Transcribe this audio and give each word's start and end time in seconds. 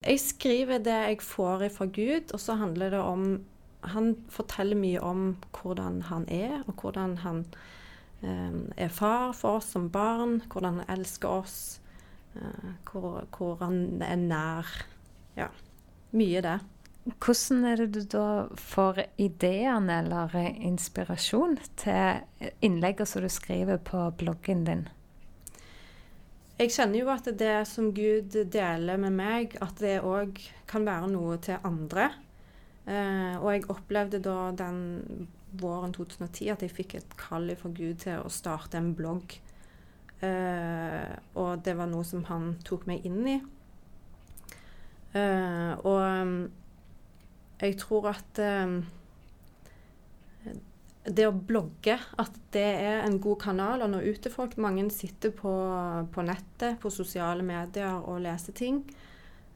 Jeg 0.00 0.16
skriver 0.22 0.78
det 0.80 0.94
jeg 0.96 1.16
får 1.20 1.66
fra 1.74 1.84
Gud, 1.84 2.30
og 2.32 2.40
så 2.40 2.54
handler 2.56 2.94
det 2.94 3.00
om 3.04 3.24
Han 3.92 4.14
forteller 4.28 4.76
mye 4.76 5.00
om 5.00 5.36
hvordan 5.56 6.02
han 6.02 6.24
er, 6.28 6.62
og 6.66 6.80
hvordan 6.80 7.18
han 7.18 7.38
eh, 8.22 8.56
er 8.76 8.88
far 8.88 9.32
for 9.32 9.56
oss 9.56 9.70
som 9.72 9.90
barn, 9.92 10.42
hvordan 10.52 10.82
han 10.82 10.98
elsker 10.98 11.28
oss, 11.28 11.80
eh, 12.36 12.74
hvor, 12.90 13.24
hvor, 13.36 13.56
han 13.60 14.02
er 14.04 14.16
nær. 14.16 14.68
Ja, 15.36 15.48
mye 16.12 16.42
det. 16.44 16.58
Hvordan 17.24 17.64
er 17.64 17.76
det 17.76 17.88
du 17.94 18.00
da 18.18 18.26
får 18.52 19.02
ideene 19.16 20.02
eller 20.02 20.36
inspirasjon 20.60 21.56
til 21.80 22.50
innleggene 22.60 23.08
som 23.08 23.24
du 23.24 23.32
skriver 23.32 23.80
på 23.80 24.10
bloggen 24.20 24.64
din? 24.68 24.88
Jeg 26.60 26.74
kjenner 26.74 27.00
jo 27.00 27.06
at 27.08 27.28
det 27.40 27.54
som 27.70 27.86
Gud 27.96 28.34
deler 28.52 28.98
med 29.00 29.14
meg, 29.16 29.54
at 29.64 29.78
det 29.80 30.02
òg 30.04 30.36
kan 30.68 30.84
være 30.84 31.06
noe 31.08 31.38
til 31.40 31.56
andre. 31.64 32.10
Eh, 32.84 33.36
og 33.38 33.46
jeg 33.54 33.68
opplevde 33.72 34.20
da 34.20 34.50
den 34.58 34.82
våren 35.56 35.94
2010 35.96 36.50
at 36.52 36.64
jeg 36.66 36.74
fikk 36.74 36.98
et 36.98 37.16
kall 37.16 37.48
fra 37.56 37.70
Gud 37.72 38.02
til 38.04 38.20
å 38.20 38.28
starte 38.28 38.76
en 38.76 38.92
blogg. 38.98 39.38
Eh, 40.20 41.16
og 41.40 41.64
det 41.64 41.78
var 41.80 41.88
noe 41.88 42.04
som 42.04 42.26
han 42.28 42.52
tok 42.68 42.84
meg 42.90 43.08
inn 43.08 43.24
i. 43.24 43.38
Eh, 45.16 45.72
og 45.80 46.04
mm, 46.28 46.38
jeg 47.64 47.80
tror 47.80 48.12
at 48.12 48.44
eh, 48.44 48.76
det 51.04 51.24
å 51.24 51.32
blogge, 51.32 51.96
at 52.20 52.34
det 52.52 52.66
er 52.82 53.04
en 53.06 53.16
god 53.22 53.38
kanal 53.40 53.84
å 53.84 53.88
nå 53.88 54.02
ut 54.04 54.20
til 54.20 54.32
folk. 54.32 54.58
Mange 54.60 54.84
sitter 54.92 55.32
på, 55.32 55.52
på 56.12 56.24
nettet, 56.26 56.76
på 56.82 56.92
sosiale 56.92 57.44
medier 57.46 58.02
og 58.04 58.20
leser 58.24 58.56
ting. 58.56 58.82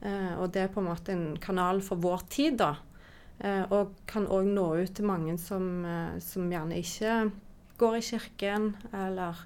Eh, 0.01 0.33
og 0.39 0.51
det 0.55 0.65
er 0.65 0.73
på 0.73 0.80
en 0.80 0.89
måte 0.89 1.12
en 1.12 1.27
kanal 1.41 1.83
for 1.84 2.01
vår 2.01 2.25
tid, 2.33 2.57
da. 2.62 2.73
Eh, 3.39 3.65
og 3.73 3.93
kan 4.09 4.29
òg 4.30 4.48
nå 4.48 4.67
ut 4.81 4.95
til 4.97 5.09
mange 5.09 5.37
som, 5.42 5.69
eh, 5.84 6.17
som, 6.25 6.48
gjerne 6.48 6.81
ikke 6.81 7.19
går 7.81 7.98
i 7.98 8.06
kirken, 8.09 8.72
eller 8.95 9.45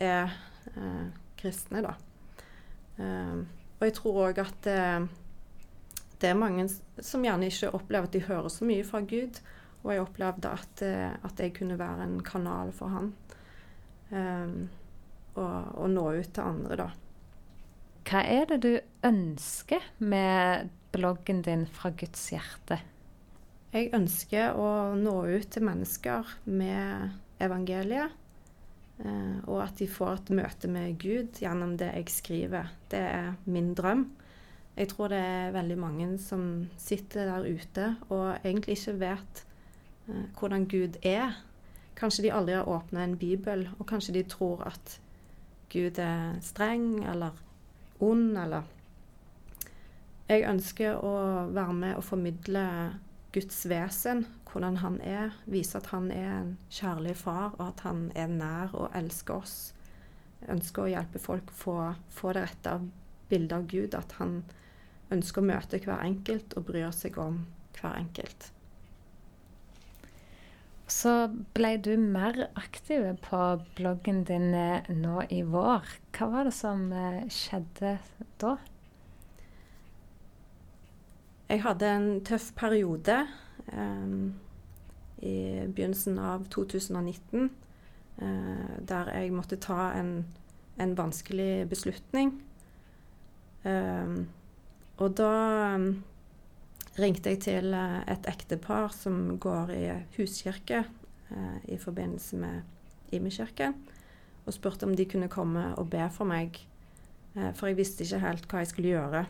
er 0.00 0.32
eh, 0.72 1.06
kristne, 1.36 1.84
da. 1.84 1.94
Eh, 2.96 3.36
og 3.76 3.84
jeg 3.84 3.96
tror 3.98 4.20
òg 4.30 4.40
at 4.40 4.70
det 6.16 6.28
er 6.30 6.38
mange 6.38 6.64
som 7.04 7.24
gjerne 7.26 7.50
ikke 7.50 7.74
opplever 7.76 8.08
at 8.08 8.14
de 8.14 8.22
hører 8.24 8.48
så 8.48 8.64
mye 8.64 8.86
fra 8.88 9.02
Gud. 9.04 9.36
Og 9.86 9.92
jeg 9.94 10.02
opplevde 10.02 10.50
at, 10.50 10.82
eh, 10.82 11.14
at 11.14 11.40
jeg 11.40 11.54
kunne 11.54 11.78
være 11.78 12.08
en 12.08 12.18
kanal 12.26 12.72
for 12.74 12.90
han. 12.90 13.12
Um, 14.10 14.66
og, 15.36 15.76
og, 15.76 15.86
nå 15.90 16.04
ut 16.18 16.32
til 16.34 16.42
andre, 16.42 16.78
da. 16.80 16.88
Hva 18.06 18.22
er 18.22 18.44
det 18.50 18.58
du 18.62 18.72
ønsker 19.06 19.86
med 19.98 20.70
bloggen 20.94 21.42
din 21.46 21.64
fra 21.70 21.90
Guds 21.94 22.28
hjerte? 22.30 22.80
Jeg 23.74 23.90
ønsker 23.94 24.58
å 24.58 24.68
nå 24.98 25.16
ut 25.26 25.48
til 25.52 25.66
mennesker 25.66 26.36
med 26.50 27.42
evangeliet. 27.42 28.22
Uh, 28.96 29.38
og 29.44 29.60
at 29.66 29.78
de 29.78 29.90
får 29.92 30.14
et 30.14 30.36
møte 30.38 30.70
med 30.72 30.94
Gud 30.98 31.42
gjennom 31.42 31.76
det 31.78 31.92
jeg 31.92 32.14
skriver. 32.14 32.70
Det 32.90 33.02
er 33.06 33.34
min 33.44 33.74
drøm. 33.76 34.08
Jeg 34.76 34.90
tror 34.90 35.12
det 35.12 35.18
er 35.22 35.54
veldig 35.54 35.76
mange 35.80 36.06
som 36.20 36.66
sitter 36.80 37.30
der 37.30 37.46
ute 37.46 37.92
og 38.10 38.34
egentlig 38.42 38.76
ikke 38.76 38.98
vet 39.00 39.46
hvordan 40.06 40.66
Gud 40.70 40.98
er. 41.02 41.36
Kanskje 41.96 42.26
de 42.26 42.32
aldri 42.32 42.54
har 42.54 42.68
åpna 42.68 43.04
en 43.04 43.18
bibel, 43.18 43.68
og 43.78 43.86
kanskje 43.86 44.14
de 44.18 44.22
tror 44.28 44.62
at 44.68 45.00
Gud 45.72 45.98
er 45.98 46.36
streng 46.40 47.04
eller 47.04 47.30
ond 48.00 48.38
eller 48.38 48.62
Jeg 50.28 50.42
ønsker 50.50 50.96
å 51.06 51.12
være 51.54 51.72
med 51.72 51.96
og 51.96 52.04
formidle 52.04 52.62
Guds 53.32 53.60
vesen, 53.70 54.24
hvordan 54.50 54.80
han 54.82 54.96
er. 55.00 55.36
Vise 55.46 55.78
at 55.78 55.86
han 55.92 56.10
er 56.10 56.32
en 56.40 56.56
kjærlig 56.70 57.14
far, 57.16 57.54
og 57.58 57.68
at 57.68 57.84
han 57.86 58.08
er 58.14 58.26
nær 58.26 58.74
og 58.74 58.96
elsker 58.98 59.38
oss. 59.38 59.74
Jeg 60.40 60.50
ønsker 60.56 60.82
å 60.82 60.90
hjelpe 60.90 61.22
folk 61.22 61.52
å 61.52 61.58
få, 61.60 61.76
få 62.10 62.34
det 62.34 62.42
rette 62.42 62.74
bildet 63.30 63.54
av 63.54 63.68
Gud. 63.70 63.94
At 63.94 64.16
han 64.18 64.40
ønsker 65.14 65.44
å 65.44 65.48
møte 65.52 65.80
hver 65.84 66.02
enkelt 66.02 66.58
og 66.58 66.66
bryr 66.72 66.90
seg 66.90 67.18
om 67.22 67.44
hver 67.78 67.94
enkelt. 68.00 68.50
Så 70.86 71.12
ble 71.56 71.72
du 71.82 71.96
mer 71.98 72.36
aktiv 72.54 73.08
på 73.24 73.40
bloggen 73.74 74.22
din 74.26 74.52
eh, 74.54 74.86
nå 74.94 75.24
i 75.34 75.40
vår. 75.42 75.88
Hva 76.14 76.28
var 76.30 76.46
det 76.46 76.54
som 76.54 76.86
eh, 76.94 77.24
skjedde 77.32 77.96
da? 78.38 78.54
Jeg 81.50 81.62
hadde 81.62 81.90
en 81.90 82.08
tøff 82.26 82.52
periode 82.58 83.20
um, 83.70 84.34
i 85.22 85.36
begynnelsen 85.66 86.18
av 86.18 86.46
2019 86.50 87.50
uh, 88.18 88.72
der 88.82 89.12
jeg 89.14 89.34
måtte 89.34 89.58
ta 89.62 89.92
en, 89.94 90.24
en 90.82 90.96
vanskelig 90.98 91.68
beslutning. 91.70 92.32
Um, 93.62 94.26
og 94.98 95.14
da 95.18 95.30
um, 95.74 95.86
ringte 97.00 97.32
jeg 97.32 97.42
til 97.46 97.74
eh, 97.76 98.00
et 98.12 98.28
ektepar 98.30 98.92
som 98.94 99.36
går 99.42 99.72
i 99.74 99.84
huskirke 100.16 100.82
eh, 100.82 101.58
i 101.72 101.78
forbindelse 101.80 102.40
med 102.40 103.14
Imekirke, 103.16 103.72
og 104.46 104.54
spurte 104.54 104.86
om 104.86 104.94
de 104.96 105.06
kunne 105.08 105.30
komme 105.32 105.68
og 105.78 105.90
be 105.92 106.04
for 106.14 106.28
meg. 106.28 106.58
Eh, 107.36 107.52
for 107.56 107.70
jeg 107.70 107.78
visste 107.80 108.06
ikke 108.06 108.22
helt 108.24 108.48
hva 108.50 108.62
jeg 108.62 108.72
skulle 108.72 108.94
gjøre. 108.94 109.24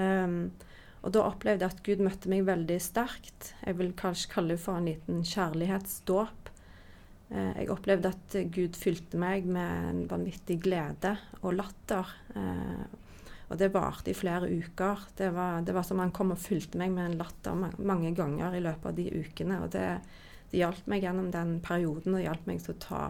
Um, 0.00 0.52
og 1.00 1.12
da 1.16 1.24
opplevde 1.26 1.64
jeg 1.64 1.74
at 1.74 1.82
Gud 1.84 2.02
møtte 2.04 2.30
meg 2.30 2.44
veldig 2.46 2.76
sterkt. 2.80 3.54
Jeg 3.64 3.76
vil 3.80 3.90
kanskje 3.96 4.30
kalle 4.32 4.54
det 4.54 4.62
for 4.62 4.78
en 4.78 4.88
liten 4.88 5.24
kjærlighetsdåp. 5.26 6.50
Uh, 7.32 7.52
jeg 7.56 7.70
opplevde 7.72 8.12
at 8.14 8.36
Gud 8.54 8.78
fylte 8.78 9.20
meg 9.20 9.48
med 9.48 9.90
en 9.90 10.02
vanvittig 10.10 10.60
glede 10.62 11.16
og 11.42 11.56
latter. 11.58 12.14
Uh, 12.36 12.84
og 13.50 13.58
det 13.58 13.72
varte 13.74 14.12
i 14.12 14.14
flere 14.14 14.46
uker. 14.46 15.08
Det 15.18 15.32
var, 15.34 15.62
det 15.66 15.74
var, 15.74 15.82
som 15.86 15.98
han 15.98 16.12
kom 16.14 16.30
og 16.30 16.38
fulgte 16.38 16.78
meg 16.78 16.92
med 16.94 17.08
en 17.08 17.16
latter 17.18 17.56
mange 17.82 18.12
ganger 18.14 18.54
i 18.54 18.62
løpet 18.62 18.86
av 18.92 18.94
de 18.94 19.08
ukene. 19.10 19.58
Og 19.64 19.72
det, 19.74 19.86
det 20.52 20.60
hjalp 20.60 20.86
meg 20.90 21.02
gjennom 21.02 21.32
den 21.34 21.56
perioden 21.64 22.14
og 22.14 22.22
hjalp 22.22 22.46
meg 22.46 22.62
til 22.62 22.76
å 22.76 22.82
ta 22.84 23.02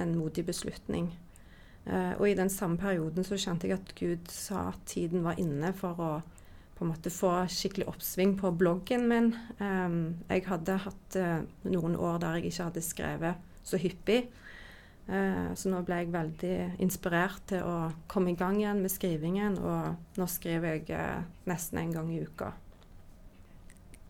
en 0.00 0.16
modig 0.16 0.46
beslutning. 0.48 1.10
Uh, 1.84 2.16
og 2.16 2.30
i 2.30 2.36
den 2.38 2.48
samme 2.48 2.80
perioden 2.80 3.26
så 3.28 3.36
kjente 3.36 3.68
jeg 3.68 3.76
at 3.76 3.92
Gud 3.98 4.30
sa 4.32 4.70
at 4.70 4.86
tiden 4.88 5.24
var 5.26 5.36
inne 5.40 5.74
for 5.76 6.00
å 6.00 6.12
på 6.74 6.82
en 6.82 6.90
måte 6.90 7.12
få 7.12 7.28
skikkelig 7.52 7.86
oppsving 7.92 8.32
på 8.40 8.50
bloggen 8.58 9.04
min. 9.06 9.28
Um, 9.60 10.16
jeg 10.32 10.46
hadde 10.48 10.80
hatt 10.88 11.18
uh, 11.20 11.44
noen 11.68 11.94
år 12.00 12.16
der 12.24 12.40
jeg 12.40 12.50
ikke 12.50 12.70
hadde 12.70 12.82
skrevet 12.88 13.60
så 13.64 13.78
hyppig. 13.78 14.24
Eh, 15.06 15.54
så 15.54 15.68
nå 15.68 15.82
ble 15.84 16.00
jeg 16.00 16.12
veldig 16.14 16.54
inspirert 16.82 17.42
til 17.50 17.64
å 17.66 17.76
komme 18.08 18.32
i 18.32 18.38
gang 18.40 18.56
igjen 18.56 18.80
med 18.80 18.92
skrivingen, 18.92 19.58
og 19.60 20.18
nå 20.20 20.28
skriver 20.30 20.78
jeg 20.78 20.94
eh, 20.96 21.26
nesten 21.50 21.82
en 21.82 21.92
gang 21.92 22.12
i 22.12 22.22
uka. 22.24 22.54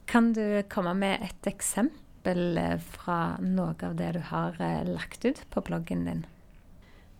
Kan 0.07 0.33
du 0.37 0.63
komme 0.71 0.93
med 0.95 1.25
et 1.27 1.49
eksempel 1.51 2.61
eh, 2.61 2.77
fra 2.79 3.41
noe 3.43 3.75
av 3.83 3.97
det 3.99 4.13
du 4.15 4.21
har 4.31 4.61
lagt 4.87 5.27
ut 5.27 5.43
på 5.51 5.65
bloggen 5.67 6.05
din? 6.07 6.23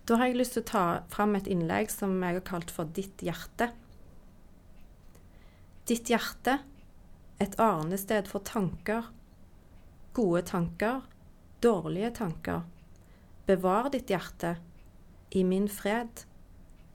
Da 0.07 0.21
har 0.21 0.29
jeg 0.29 0.39
lyst 0.39 0.55
til 0.55 0.63
å 0.63 0.69
ta 0.69 0.85
fram 1.11 1.35
et 1.35 1.49
innlegg 1.49 1.91
som 1.91 2.13
jeg 2.23 2.37
har 2.37 2.45
kalt 2.47 2.71
for 2.71 2.87
Ditt 2.95 3.25
hjerte. 3.25 3.71
Ditt 5.89 6.07
hjerte, 6.13 6.59
et 7.41 7.57
arnested 7.59 8.29
for 8.29 8.45
tanker. 8.45 9.09
Gode 10.15 10.45
tanker, 10.47 11.01
dårlige 11.65 12.13
tanker 12.21 12.63
Bevar 13.45 13.89
ditt 13.93 14.09
hjerte 14.09 14.55
i 15.29 15.43
min 15.43 15.67
fred, 15.69 16.25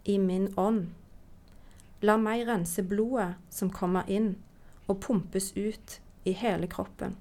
i 0.05 0.19
min 0.19 0.49
ånd. 0.59 0.88
La 2.03 2.16
meg 2.19 2.47
rense 2.49 2.83
blodet 2.83 3.37
som 3.55 3.71
kommer 3.71 4.09
inn 4.11 4.33
og 4.89 5.03
pumpes 5.04 5.53
ut 5.57 6.01
i 6.24 6.33
hele 6.34 6.66
kroppen. 6.71 7.15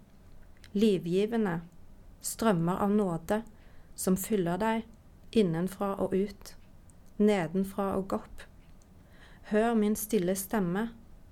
Livgivende 0.73 1.59
strømmer 2.25 2.81
av 2.81 2.93
nåde 2.95 3.41
som 3.95 4.17
fyller 4.17 4.57
deg 4.61 4.87
innenfra 5.31 5.91
og 6.01 6.13
ut, 6.15 6.55
nedenfra 7.17 7.91
og 7.99 8.15
opp. 8.17 8.45
Hør 9.53 9.75
min 9.77 9.95
stille 9.97 10.35
stemme, 10.37 10.89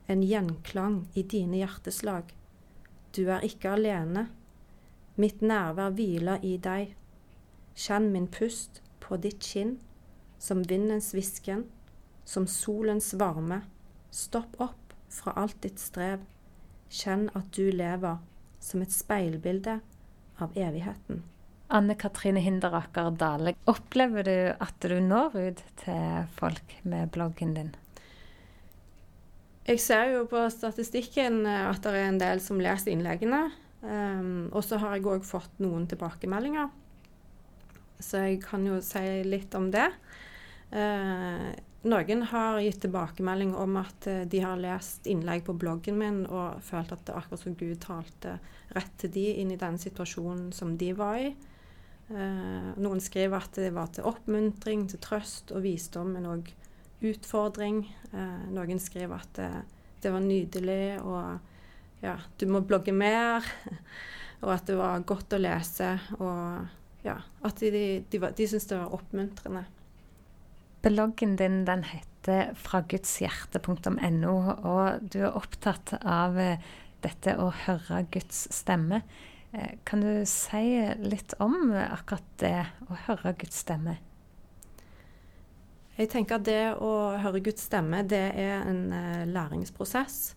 en 0.08 0.24
gjenklang 0.24 1.02
i 1.18 1.24
dine 1.24 1.60
hjerteslag. 1.60 2.30
Du 3.16 3.28
er 3.28 3.44
ikke 3.46 3.74
alene. 3.74 4.28
Mitt 5.18 5.42
nærvær 5.42 5.92
hviler 5.98 6.44
i 6.46 6.56
deg. 6.62 6.94
Kjenn 7.78 8.10
min 8.12 8.26
pust 8.34 8.82
på 9.04 9.20
ditt 9.22 9.44
kinn, 9.46 9.76
som 10.42 10.64
vindens 10.66 11.12
hvisken, 11.14 11.68
som 12.26 12.48
solens 12.50 13.12
varme. 13.14 13.62
Stopp 14.10 14.58
opp 14.64 14.96
fra 15.14 15.36
alt 15.38 15.60
ditt 15.62 15.78
strev. 15.80 16.24
Kjenn 16.90 17.28
at 17.38 17.52
du 17.54 17.70
lever 17.70 18.18
som 18.64 18.82
et 18.82 18.94
speilbilde 18.94 19.78
av 20.42 20.58
evigheten. 20.58 21.22
Anne 21.68 21.98
Katrine 22.00 22.40
Hinderaker 22.40 23.12
Dale, 23.20 23.54
opplever 23.68 24.24
du 24.24 24.38
at 24.64 24.88
du 24.88 24.98
når 25.04 25.36
ut 25.36 25.64
til 25.84 26.30
folk 26.40 26.78
med 26.88 27.12
bloggen 27.12 27.54
din? 27.58 27.74
Jeg 29.68 29.82
ser 29.84 30.14
jo 30.14 30.24
på 30.32 30.46
statistikken 30.50 31.42
at 31.46 31.84
det 31.84 31.92
er 31.94 32.08
en 32.08 32.22
del 32.22 32.42
som 32.42 32.62
leser 32.64 32.94
innleggene. 32.94 33.50
Um, 33.84 34.48
og 34.56 34.64
så 34.66 34.80
har 34.82 34.96
jeg 34.96 35.06
òg 35.06 35.28
fått 35.28 35.60
noen 35.62 35.86
tilbakemeldinger. 35.92 36.72
Så 38.00 38.24
jeg 38.26 38.42
kan 38.44 38.66
jo 38.68 38.78
si 38.86 39.04
litt 39.26 39.56
om 39.58 39.72
det. 39.74 39.90
Eh, 40.72 41.48
noen 41.88 42.24
har 42.32 42.60
gitt 42.60 42.82
tilbakemelding 42.84 43.54
om 43.56 43.78
at 43.80 44.08
uh, 44.10 44.24
de 44.28 44.40
har 44.44 44.60
lest 44.60 45.06
innlegg 45.08 45.46
på 45.48 45.56
bloggen 45.56 45.96
min 46.00 46.24
og 46.26 46.58
følt 46.66 46.92
at 46.92 47.06
det 47.08 47.16
akkurat 47.16 47.44
som 47.44 47.56
Gud 47.56 47.78
talte 47.86 48.34
rett 48.76 48.98
til 49.00 49.14
de 49.14 49.28
inn 49.40 49.54
i 49.54 49.60
den 49.62 49.78
situasjonen 49.80 50.50
som 50.56 50.74
de 50.78 50.90
var 50.98 51.22
i. 51.22 51.30
Eh, 52.08 52.68
noen 52.80 53.02
skriver 53.04 53.40
at 53.40 53.60
det 53.60 53.70
var 53.76 53.92
til 53.94 54.08
oppmuntring, 54.10 54.88
til 54.90 55.00
trøst 55.04 55.54
og 55.56 55.64
visdom, 55.64 56.12
men 56.18 56.28
òg 56.28 56.52
utfordring. 57.08 57.84
noen 58.50 58.80
skriver 58.82 59.22
at 59.22 59.34
det, 59.38 59.50
det 60.02 60.12
var 60.12 60.24
nydelig 60.24 60.98
og 61.04 61.38
ja, 62.02 62.16
du 62.40 62.48
må 62.50 62.64
blogge 62.66 62.94
mer, 62.94 63.46
og 64.44 64.54
at 64.56 64.66
det 64.70 64.78
var 64.80 65.06
godt 65.06 65.36
å 65.38 65.42
lese. 65.42 65.92
Og 66.18 66.66
ja, 67.08 67.18
at 67.48 67.62
de, 67.64 67.72
de, 68.12 68.20
de, 68.22 68.48
syntes 68.48 68.70
det 68.70 68.80
var 68.80 68.94
oppmuntrende. 68.98 69.64
Bloggen 70.86 71.36
din 71.40 71.64
den 71.68 71.86
heter 71.88 72.54
fragudshjerte.no, 72.60 74.36
og 74.68 75.08
du 75.08 75.22
er 75.24 75.38
opptatt 75.38 75.96
av 76.04 76.38
eh, 76.42 76.62
dette 77.06 77.38
å 77.40 77.50
høre 77.66 78.04
Guds 78.14 78.46
stemme. 78.56 79.02
Eh, 79.52 79.78
kan 79.88 80.04
du 80.04 80.26
si 80.30 80.66
litt 81.02 81.38
om 81.44 81.72
akkurat 81.72 82.36
det 82.44 82.60
å 82.88 83.00
høre 83.08 83.36
Guds 83.40 83.64
stemme? 83.66 83.98
Jeg 85.98 86.12
tenker 86.14 86.38
at 86.38 86.46
det 86.46 86.76
å 86.78 86.92
høre 87.18 87.42
Guds 87.42 87.64
stemme, 87.66 88.04
det 88.06 88.28
er 88.38 88.68
en 88.70 88.84
uh, 88.94 89.24
læringsprosess 89.26 90.36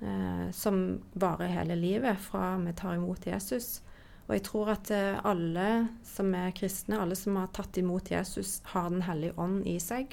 eh, 0.00 0.46
som 0.56 0.78
varer 1.12 1.52
hele 1.52 1.76
livet 1.76 2.16
fra 2.24 2.54
vi 2.62 2.72
tar 2.72 2.96
imot 2.96 3.26
Jesus. 3.28 3.82
Og 4.28 4.34
jeg 4.36 4.44
tror 4.44 4.74
at 4.74 4.90
eh, 4.92 5.16
alle 5.24 5.88
som 6.04 6.34
er 6.36 6.52
kristne, 6.56 7.00
alle 7.00 7.16
som 7.16 7.38
har 7.40 7.48
tatt 7.56 7.78
imot 7.80 8.10
Jesus, 8.12 8.60
har 8.74 8.90
Den 8.92 9.06
hellige 9.08 9.36
ånd 9.40 9.64
i 9.66 9.78
seg 9.80 10.12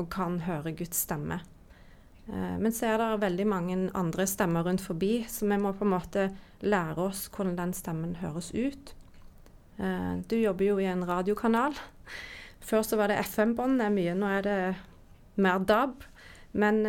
og 0.00 0.08
kan 0.12 0.38
høre 0.46 0.72
Guds 0.72 1.02
stemme. 1.04 1.42
Eh, 2.30 2.56
men 2.56 2.72
så 2.72 2.88
er 2.88 3.02
det 3.02 3.20
veldig 3.26 3.46
mange 3.46 3.76
andre 3.92 4.26
stemmer 4.26 4.64
rundt 4.64 4.80
forbi, 4.80 5.26
så 5.28 5.44
vi 5.44 5.60
må 5.60 5.74
på 5.76 5.84
en 5.84 5.92
måte 5.92 6.30
lære 6.64 7.04
oss 7.10 7.26
hvordan 7.28 7.58
den 7.58 7.76
stemmen 7.76 8.16
høres 8.22 8.48
ut. 8.56 8.94
Eh, 9.76 10.14
du 10.24 10.38
jobber 10.40 10.70
jo 10.70 10.80
i 10.80 10.88
en 10.88 11.04
radiokanal. 11.04 11.76
Før 12.70 12.86
så 12.86 12.96
var 12.96 13.12
det 13.12 13.20
FM-bånd, 13.28 13.84
mye. 13.92 14.16
Nå 14.16 14.34
er 14.38 14.48
det 14.48 14.58
mer 15.36 15.60
DAB. 15.60 16.00
Men 16.52 16.82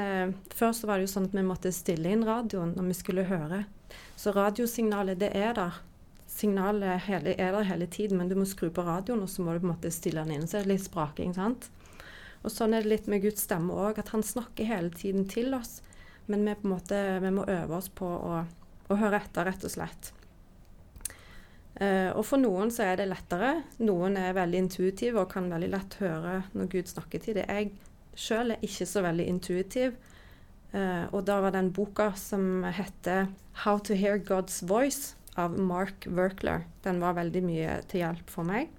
før 0.50 0.72
så 0.74 0.88
var 0.90 0.98
det 0.98 1.06
jo 1.06 1.12
sånn 1.12 1.28
at 1.28 1.36
vi 1.38 1.42
måtte 1.46 1.70
stille 1.70 2.10
inn 2.10 2.24
radioen 2.26 2.72
når 2.74 2.88
vi 2.88 2.96
skulle 2.98 3.28
høre. 3.30 3.60
Så 4.18 4.34
radiosignalet, 4.34 5.20
det 5.22 5.30
er 5.38 5.54
der. 5.54 5.78
Signalet 6.32 7.04
hele, 7.10 7.36
er 7.36 7.52
der 7.52 7.68
hele 7.68 7.88
tiden, 7.92 8.18
men 8.22 8.30
du 8.32 8.38
må 8.40 8.46
skru 8.48 8.70
på 8.74 8.86
radioen, 8.88 9.22
og 9.26 9.30
så 9.30 9.44
må 9.44 9.54
du 9.54 9.62
på 9.62 9.68
en 9.68 9.74
måte 9.74 9.92
stille 9.94 10.24
den 10.24 10.38
inn. 10.38 10.48
Så 10.48 10.60
er 10.60 10.66
det 10.66 10.78
litt 10.78 10.88
spraking, 10.88 11.36
sant. 11.36 11.68
Og 12.42 12.54
sånn 12.54 12.74
er 12.74 12.86
det 12.86 12.94
litt 12.94 13.10
med 13.12 13.22
Guds 13.26 13.44
stemme 13.46 13.76
òg, 13.76 14.00
at 14.02 14.14
han 14.16 14.24
snakker 14.26 14.70
hele 14.70 14.94
tiden 14.96 15.28
til 15.30 15.54
oss. 15.58 15.82
Men 16.32 16.46
vi, 16.48 16.56
på 16.56 16.70
en 16.70 16.74
måte, 16.74 17.04
vi 17.22 17.34
må 17.36 17.46
øve 17.52 17.78
oss 17.78 17.92
på 17.94 18.08
å, 18.08 18.42
å 18.48 18.98
høre 18.98 19.20
etter, 19.20 19.46
rett 19.50 19.68
og 19.68 19.74
slett. 19.76 20.14
Uh, 21.82 22.12
og 22.14 22.26
for 22.28 22.42
noen 22.42 22.72
så 22.74 22.86
er 22.90 23.00
det 23.00 23.10
lettere. 23.10 23.54
Noen 23.84 24.18
er 24.20 24.36
veldig 24.38 24.66
intuitive 24.66 25.22
og 25.22 25.32
kan 25.32 25.48
veldig 25.52 25.70
lett 25.72 25.96
høre 26.02 26.42
når 26.54 26.74
Gud 26.74 26.92
snakker 26.92 27.24
til 27.24 27.40
dem. 27.40 27.48
Jeg 27.48 27.72
sjøl 28.20 28.56
er 28.56 28.66
ikke 28.66 28.88
så 28.90 29.04
veldig 29.06 29.28
intuitiv. 29.32 29.96
Uh, 30.72 31.08
og 31.12 31.26
da 31.28 31.40
var 31.44 31.56
den 31.56 31.72
boka 31.76 32.12
som 32.16 32.64
heter 32.64 33.28
'How 33.64 33.80
to 33.80 33.94
Hear 33.94 34.20
God's 34.20 34.62
Voice' 34.64 35.16
av 35.40 35.60
Mark 35.60 36.08
Werkler. 36.08 36.66
Den 36.84 37.00
var 37.04 37.18
veldig 37.18 37.44
mye 37.46 37.78
til 37.92 38.04
hjelp 38.04 38.32
for 38.32 38.48
meg. 38.48 38.72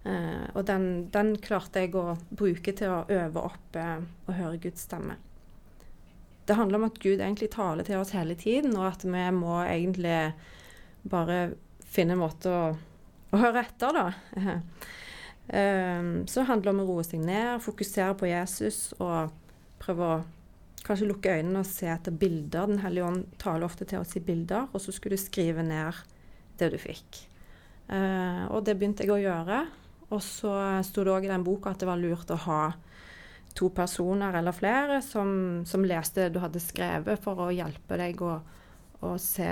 Uh, 0.00 0.46
og 0.56 0.64
den, 0.64 0.84
den, 1.12 1.34
klarte 1.44 1.82
jeg 1.82 1.92
å 1.98 2.14
bruke 2.32 2.72
til 2.72 2.88
å 2.94 3.02
øve 3.12 3.42
opp 3.50 3.76
uh, 3.76 3.98
og 4.26 4.32
høre 4.32 4.60
Guds 4.62 4.86
stemme. 4.88 5.18
Det 6.48 6.56
handler 6.56 6.80
om 6.80 6.86
at 6.88 6.96
Gud 7.02 7.20
egentlig 7.20 7.50
taler 7.52 7.86
til 7.86 8.00
oss 8.00 8.14
hele 8.16 8.34
tiden, 8.38 8.72
og 8.78 8.88
at 8.88 9.04
vi 9.04 9.26
må 9.36 9.60
egentlig 9.60 10.32
bare 11.10 11.52
finne 11.84 12.16
en 12.16 12.22
måte 12.22 12.50
å, 12.50 12.62
å 13.30 13.42
høre 13.42 13.62
etter, 13.66 13.94
da. 13.94 14.06
Um, 15.52 16.10
så 16.32 16.46
handler 16.48 16.70
det 16.70 16.74
om 16.74 16.82
å 16.86 16.88
roe 16.94 17.04
seg 17.06 17.22
ned, 17.22 17.60
fokusere 17.62 18.16
på 18.18 18.30
Jesus 18.30 18.90
og 18.98 19.34
prøve 19.82 20.08
å 20.08 20.18
kanskje 20.86 21.08
lukke 21.08 21.34
øynene 21.38 21.62
og 21.62 21.68
se 21.68 21.88
etter 21.90 22.14
bilder. 22.14 22.70
Den 22.70 22.82
hellige 22.84 23.06
ånd 23.06 23.24
taler 23.40 23.66
ofte 23.66 23.86
til 23.88 24.00
oss 24.00 24.16
i 24.18 24.24
bilder, 24.24 24.68
og 24.72 24.82
så 24.82 24.94
skulle 24.94 25.18
du 25.18 25.22
skrive 25.22 25.64
ned 25.66 25.98
det 26.60 26.70
du 26.72 26.78
fikk. 26.80 27.22
Uh, 27.90 28.46
og 28.54 28.64
det 28.66 28.76
begynte 28.78 29.04
jeg 29.04 29.14
å 29.14 29.20
gjøre. 29.20 29.64
Og 30.10 30.22
så 30.24 30.54
sto 30.86 31.04
det 31.06 31.12
òg 31.14 31.26
i 31.26 31.32
den 31.32 31.44
boka 31.46 31.74
at 31.74 31.82
det 31.82 31.88
var 31.90 32.00
lurt 32.00 32.30
å 32.34 32.38
ha 32.46 32.62
to 33.54 33.68
personer 33.74 34.34
eller 34.38 34.54
flere 34.54 35.00
som, 35.02 35.62
som 35.66 35.84
leste 35.86 36.26
det 36.26 36.34
du 36.34 36.40
hadde 36.42 36.62
skrevet, 36.62 37.20
for 37.22 37.46
å 37.46 37.52
hjelpe 37.54 37.98
deg 37.98 38.22
å, 38.22 38.38
å 39.06 39.14
se 39.22 39.50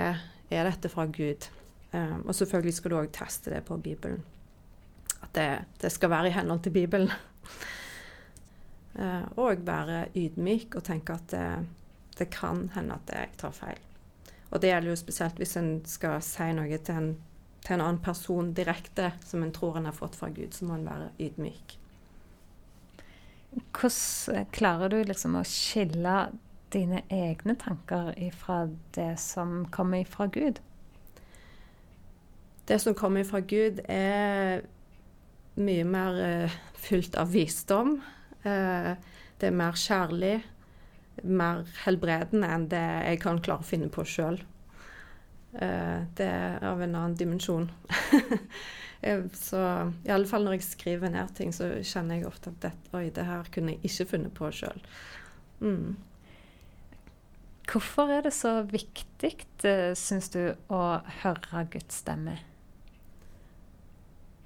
er 0.49 0.65
dette 0.67 0.91
fra 0.91 1.05
Gud. 1.07 1.47
Um, 1.93 2.27
og 2.27 2.35
selvfølgelig 2.37 2.75
skal 2.77 2.93
du 2.93 2.99
òg 2.99 3.15
teste 3.15 3.53
det 3.53 3.63
på 3.67 3.79
Bibelen 3.81 4.21
at 5.19 5.35
det, 5.35 5.47
det 5.81 5.91
skal 5.91 6.11
være 6.13 6.29
i 6.29 6.35
henhold 6.35 6.63
til 6.63 6.75
Bibelen. 6.75 7.11
Uh, 8.97 9.25
og 9.37 9.65
være 9.67 10.07
ydmyk 10.17 10.79
og 10.79 10.85
tenke 10.87 11.15
at 11.15 11.29
det, 11.33 11.45
det, 12.17 12.29
kan 12.33 12.67
hende 12.75 12.97
at 12.97 13.13
jeg 13.13 13.33
tar 13.37 13.55
feil. 13.55 13.81
Og 14.49 14.61
det 14.61 14.71
gjelder 14.71 14.93
jo 14.93 14.99
spesielt 14.99 15.41
hvis 15.41 15.57
en 15.59 15.73
skal 15.85 16.21
si 16.25 16.49
noe 16.57 16.79
til 16.81 17.01
en, 17.01 17.09
til 17.65 17.75
en 17.75 17.83
annen 17.85 18.01
person 18.01 18.53
direkte 18.57 19.11
som 19.25 19.43
en 19.45 19.53
tror 19.53 19.77
en 19.77 19.89
har 19.89 19.97
fått 19.97 20.17
fra 20.17 20.31
Gud, 20.33 20.55
så 20.55 20.65
må 20.65 20.79
en 20.79 20.87
være 20.89 21.11
ydmyk. 21.21 21.75
Hvordan 23.73 24.49
klarer 24.53 24.91
du 24.93 24.99
liksom 25.03 25.37
å 25.37 25.45
skille 25.47 26.17
dine 26.73 27.01
egne 27.09 27.55
tanker 27.57 28.13
fra 28.37 28.63
det 28.95 29.15
som 29.21 29.63
kommer 29.73 30.05
fra 30.05 30.27
Gud? 30.29 30.59
Det 32.69 32.77
som 32.81 32.93
kommer 32.93 33.25
fra 33.25 33.41
Gud, 33.41 33.81
er 33.89 34.61
mye 35.57 35.85
mer 35.89 36.19
uh, 36.21 36.57
fylt 36.77 37.17
av 37.17 37.31
visdom. 37.33 37.97
Uh, 38.45 38.93
det 39.39 39.49
er 39.49 39.55
mer 39.55 39.77
kjærlig, 39.79 40.37
mer 41.23 41.65
helbredende 41.85 42.47
enn 42.47 42.67
det 42.71 42.83
jeg 42.83 43.19
kan 43.23 43.39
klare 43.43 43.63
å 43.63 43.67
finne 43.67 43.89
på 43.91 44.03
sjøl. 44.07 44.39
Eh, 45.53 46.01
det 46.15 46.25
er 46.25 46.65
av 46.65 46.81
en 46.81 46.95
annen 46.95 47.15
dimensjon. 47.17 47.69
så 49.47 49.61
i 50.05 50.11
alle 50.13 50.29
fall 50.29 50.45
når 50.45 50.59
jeg 50.59 50.67
skriver 50.67 51.13
ned 51.13 51.33
ting, 51.37 51.53
så 51.55 51.71
kjenner 51.81 52.19
jeg 52.19 52.29
ofte 52.29 52.53
at 52.53 52.61
det, 52.65 52.73
oi, 52.93 53.07
det 53.15 53.25
her 53.25 53.49
kunne 53.53 53.75
jeg 53.75 53.89
ikke 53.89 54.09
funnet 54.13 54.35
på 54.37 54.51
sjøl. 54.59 54.83
Mm. 55.63 55.97
Hvorfor 57.69 58.11
er 58.13 58.23
det 58.25 58.33
så 58.33 58.59
viktig, 58.65 59.33
syns 59.99 60.31
du, 60.33 60.41
å 60.73 60.83
høre 61.21 61.65
Guds 61.73 62.01
stemme? 62.03 62.39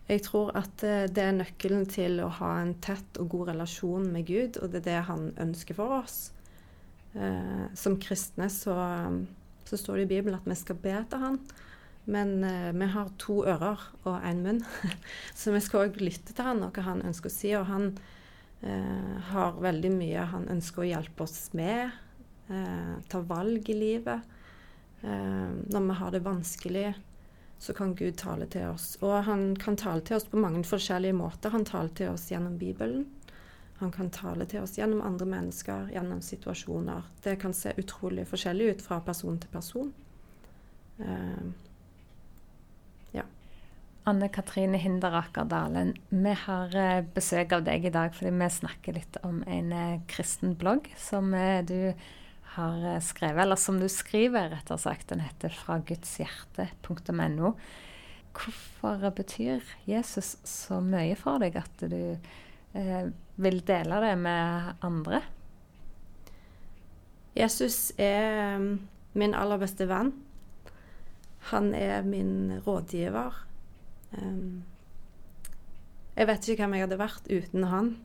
Jeg 0.10 0.24
tror 0.26 0.52
at 0.60 0.84
eh, 0.84 1.06
det 1.08 1.24
er 1.24 1.36
nøkkelen 1.38 1.86
til 1.92 2.20
å 2.24 2.32
ha 2.42 2.54
en 2.62 2.74
tett 2.84 3.20
og 3.22 3.30
god 3.32 3.54
relasjon 3.54 4.10
med 4.12 4.28
Gud, 4.28 4.60
og 4.60 4.74
det 4.74 4.84
er 4.84 4.88
det 4.90 5.04
han 5.10 5.30
ønsker 5.40 5.78
for 5.78 6.00
oss. 6.02 6.18
Eh, 7.14 7.66
som 7.78 8.00
kristne 8.02 8.50
så, 8.52 8.76
så, 9.64 9.78
står 9.78 10.02
det 10.02 10.08
i 10.08 10.12
Bibelen 10.16 10.40
at 10.40 10.50
vi 10.50 10.58
skal 10.58 10.80
be 10.82 10.96
til 11.10 11.22
han, 11.22 11.38
men 12.10 12.36
eh, 12.44 12.72
vi 12.76 12.90
har 12.96 13.14
to 13.22 13.44
ører 13.48 13.86
og 14.04 14.28
én 14.28 14.44
munn. 14.44 14.64
så 15.40 15.56
vi 15.56 15.64
skal 15.64 15.88
òg 15.88 16.02
lytte 16.04 16.36
til 16.36 16.50
han 16.50 16.66
og 16.66 16.76
hva 16.76 16.88
han 16.90 17.06
ønsker 17.06 17.32
å 17.32 17.36
si. 17.38 17.54
Og 17.56 17.70
han 17.70 17.94
eh, 18.66 19.16
har 19.32 19.62
veldig 19.64 19.94
mye 19.96 20.28
han 20.34 20.50
ønsker 20.52 20.84
å 20.84 20.90
hjelpe 20.90 21.28
oss 21.28 21.54
med. 21.56 21.96
Eh, 22.52 22.94
ta 23.08 23.24
valg 23.24 23.70
i 23.72 23.78
livet. 23.78 24.36
Eh, 25.04 25.48
når 25.72 25.88
vi 25.88 26.00
har 26.02 26.12
det 26.12 26.24
vanskelig 26.28 26.88
så 27.64 27.74
kan 27.74 27.96
Gud 27.96 28.18
tale 28.20 28.46
til 28.52 28.68
oss. 28.74 28.98
Og 29.02 29.24
han 29.24 29.54
kan 29.56 29.78
tale 29.80 30.04
til 30.04 30.18
oss 30.18 30.26
på 30.28 30.40
mange 30.42 30.66
forskjellige 30.68 31.16
måter. 31.16 31.54
Han 31.54 31.64
taler 31.64 31.94
til 31.96 32.10
oss 32.12 32.26
gjennom 32.32 32.58
Bibelen. 32.60 33.06
Han 33.80 33.92
kan 33.92 34.10
tale 34.12 34.46
til 34.52 34.66
oss 34.66 34.76
gjennom 34.78 35.02
andre 35.04 35.26
mennesker, 35.32 35.88
gjennom 35.96 36.20
situasjoner. 36.22 37.08
Det 37.24 37.38
kan 37.40 37.56
se 37.56 37.72
utrolig 37.80 38.26
forskjellig 38.28 38.68
ut 38.74 38.84
fra 38.84 39.00
person 39.04 39.40
til 39.40 39.54
person. 39.54 39.94
Uh, 41.00 41.54
ja. 43.16 43.24
Anne 44.04 44.28
Katrine 44.30 44.78
Hinderaker 44.84 45.48
Dalen, 45.48 45.96
vi 46.10 46.36
har 46.44 46.76
eh, 46.76 47.06
besøk 47.16 47.56
av 47.56 47.64
deg 47.64 47.88
i 47.88 47.94
dag 47.96 48.12
fordi 48.14 48.36
vi 48.36 48.50
snakker 48.60 49.00
litt 49.00 49.18
om 49.24 49.40
en 49.48 49.72
eh, 49.72 50.02
kristen 50.12 50.58
blogg 50.60 50.92
som 51.00 51.32
du 51.66 51.94
har 52.56 52.86
eh, 52.96 53.02
skrevet, 53.04 53.42
eller 53.44 53.60
som 53.60 53.80
du 53.82 53.88
skriver, 53.90 54.52
rettere 54.54 54.78
sagt. 54.82 55.08
Den 55.10 55.24
heter 55.26 55.50
'Fra 55.50 55.80
Guds 55.80 56.18
hjerte.no'. 56.20 57.54
Hvorfor 58.34 59.10
betyr 59.14 59.62
Jesus 59.86 60.38
så 60.44 60.80
mye 60.82 61.16
for 61.16 61.38
deg 61.42 61.56
at 61.60 61.86
du 61.86 62.18
eh, 62.74 63.06
vil 63.36 63.62
dele 63.66 64.02
det 64.02 64.18
med 64.18 64.74
andre? 64.82 65.22
Jesus 67.38 67.92
er 67.98 68.58
um, 68.58 68.68
min 69.18 69.34
aller 69.38 69.62
beste 69.62 69.88
venn. 69.90 70.12
Han 71.50 71.74
er 71.74 72.06
min 72.06 72.62
rådgiver. 72.66 73.38
Um, 74.18 74.64
jeg 76.14 76.30
vet 76.30 76.50
ikke 76.50 76.66
hvem 76.66 76.76
jeg 76.78 76.86
hadde 76.86 77.02
vært 77.02 77.30
uten 77.30 77.70
han. 77.70 77.96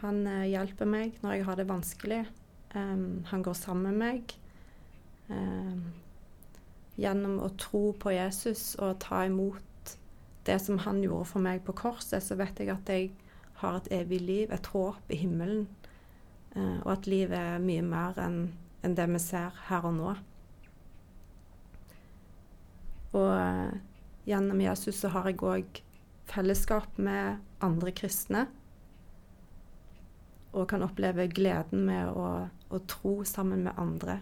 Han 0.00 0.24
uh, 0.26 0.46
hjelper 0.46 0.90
meg 0.90 1.18
når 1.22 1.36
jeg 1.36 1.46
har 1.46 1.58
det 1.58 1.68
vanskelig. 1.70 2.24
Um, 2.74 3.24
han 3.26 3.42
går 3.42 3.56
sammen 3.58 3.90
med 3.90 3.98
meg. 3.98 4.36
Um, 5.30 5.90
gjennom 7.00 7.38
å 7.42 7.50
tro 7.58 7.90
på 7.98 8.12
Jesus 8.14 8.74
og 8.78 8.98
ta 9.02 9.24
imot 9.26 9.94
det 10.46 10.58
som 10.62 10.80
han 10.84 11.02
gjorde 11.02 11.28
for 11.32 11.44
meg 11.44 11.62
på 11.66 11.74
korset, 11.76 12.22
så 12.22 12.36
vet 12.38 12.60
jeg 12.60 12.72
at 12.72 12.90
jeg 12.90 13.10
har 13.60 13.76
et 13.76 13.90
evig 14.00 14.20
liv, 14.22 14.52
et 14.52 14.70
håp 14.72 15.12
i 15.12 15.18
himmelen. 15.20 15.66
Uh, 16.56 16.80
og 16.82 16.96
at 16.96 17.10
livet 17.10 17.38
er 17.38 17.62
mye 17.62 17.84
mer 17.86 18.18
enn 18.20 18.42
en 18.80 18.96
det 18.96 19.06
vi 19.12 19.20
ser 19.22 19.56
her 19.68 19.84
og 19.86 19.96
nå. 19.98 20.14
Og 23.10 23.32
uh, 23.34 23.74
gjennom 24.28 24.62
Jesus 24.62 25.02
så 25.02 25.10
har 25.12 25.28
jeg 25.28 25.42
òg 25.42 25.82
fellesskap 26.30 26.98
med 27.02 27.40
andre 27.64 27.92
kristne. 27.94 28.46
Og 30.54 30.66
kan 30.70 30.82
oppleve 30.86 31.28
gleden 31.30 31.84
med 31.86 32.10
å, 32.10 32.48
å 32.70 32.80
tro 32.90 33.20
sammen 33.26 33.64
med 33.66 33.78
andre. 33.78 34.20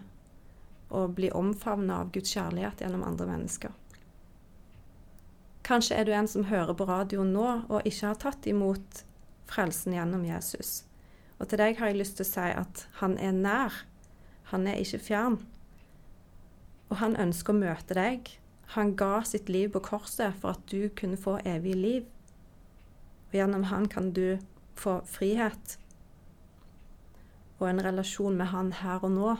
Og 0.89 1.13
bli 1.17 1.29
omfavna 1.35 2.01
av 2.01 2.11
Guds 2.13 2.33
kjærlighet 2.33 2.81
gjennom 2.81 3.05
andre 3.05 3.29
mennesker. 3.29 3.75
Kanskje 5.69 5.99
er 5.99 6.07
du 6.07 6.13
en 6.17 6.27
som 6.27 6.47
hører 6.49 6.73
på 6.73 6.87
radioen 6.89 7.33
nå 7.35 7.47
og 7.69 7.85
ikke 7.85 8.07
har 8.09 8.21
tatt 8.23 8.47
imot 8.49 9.03
frelsen 9.49 9.93
gjennom 9.93 10.25
Jesus. 10.25 10.83
Og 11.37 11.49
til 11.49 11.61
deg 11.61 11.77
har 11.79 11.91
jeg 11.91 11.99
lyst 11.99 12.17
til 12.17 12.25
å 12.25 12.31
si 12.31 12.47
at 12.61 12.85
han 12.99 13.17
er 13.21 13.35
nær. 13.35 13.83
Han 14.51 14.65
er 14.67 14.81
ikke 14.81 15.01
fjern. 15.05 15.37
Og 16.89 16.97
han 17.03 17.17
ønsker 17.21 17.53
å 17.53 17.61
møte 17.61 17.97
deg. 17.97 18.31
Han 18.73 18.95
ga 18.97 19.21
sitt 19.25 19.49
liv 19.49 19.69
på 19.73 19.83
korset 19.91 20.35
for 20.41 20.57
at 20.57 20.65
du 20.73 20.89
kunne 20.97 21.21
få 21.21 21.37
evig 21.47 21.75
liv. 21.77 22.09
Og 23.29 23.37
gjennom 23.37 23.69
han 23.69 23.85
kan 23.89 24.09
du 24.17 24.39
få 24.79 24.99
frihet 25.05 25.77
og 27.59 27.69
en 27.69 27.83
relasjon 27.83 28.37
med 28.39 28.51
han 28.53 28.71
her 28.81 29.03
og 29.03 29.11
nå. 29.11 29.35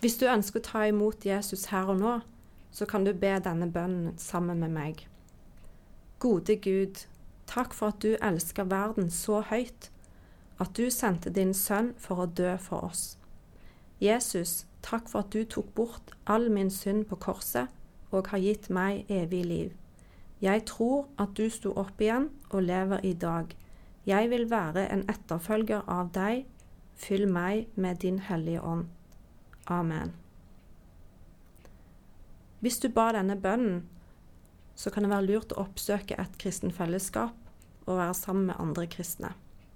Hvis 0.00 0.18
du 0.18 0.26
ønsker 0.30 0.60
å 0.60 0.66
ta 0.68 0.86
imot 0.86 1.26
Jesus 1.26 1.68
her 1.72 1.90
og 1.90 1.98
nå, 2.02 2.18
så 2.70 2.86
kan 2.86 3.06
du 3.06 3.12
be 3.14 3.32
denne 3.42 3.70
bønnen 3.72 4.18
sammen 4.18 4.60
med 4.62 4.74
meg. 4.74 5.06
Gode 6.18 6.58
Gud, 6.62 7.06
takk 7.46 7.74
for 7.74 7.94
at 7.94 8.02
du 8.02 8.16
elsker 8.22 8.68
verden 8.70 9.10
så 9.10 9.40
høyt 9.50 9.90
at 10.58 10.74
du 10.74 10.90
sendte 10.90 11.30
din 11.30 11.54
sønn 11.54 11.92
for 11.98 12.24
å 12.24 12.26
dø 12.26 12.56
for 12.62 12.90
oss. 12.90 13.04
Jesus, 14.02 14.66
takk 14.82 15.08
for 15.10 15.24
at 15.24 15.34
du 15.34 15.44
tok 15.44 15.70
bort 15.74 16.14
all 16.26 16.48
min 16.50 16.70
synd 16.70 17.06
på 17.10 17.18
korset 17.22 17.70
og 18.10 18.30
har 18.32 18.42
gitt 18.42 18.68
meg 18.70 19.06
evig 19.10 19.44
liv. 19.46 19.70
Jeg 20.42 20.64
tror 20.70 21.08
at 21.18 21.34
du 21.34 21.48
sto 21.50 21.72
opp 21.74 22.00
igjen 22.00 22.28
og 22.50 22.62
lever 22.62 23.02
i 23.06 23.12
dag. 23.14 23.54
Jeg 24.08 24.30
vil 24.30 24.46
være 24.50 24.86
en 24.88 25.02
etterfølger 25.10 25.82
av 25.84 26.14
deg. 26.16 26.46
Fyll 26.96 27.26
meg 27.28 27.68
med 27.76 28.00
din 28.00 28.22
hellige 28.24 28.62
ånd. 28.64 28.86
Amen. 29.68 30.14
Hvis 32.64 32.80
du 32.80 32.88
ba 32.88 33.10
denne 33.12 33.36
bønnen, 33.38 33.82
så 34.74 34.90
kan 34.90 35.04
det 35.04 35.12
være 35.12 35.26
lurt 35.26 35.52
å 35.52 35.66
oppsøke 35.66 36.16
et 36.18 36.38
kristen 36.40 36.72
fellesskap 36.72 37.36
og 37.84 37.98
være 38.00 38.16
sammen 38.16 38.48
med 38.48 38.58
andre 38.58 38.86
kristne. 38.90 39.34